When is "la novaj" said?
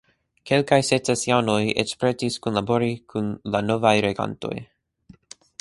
3.57-3.95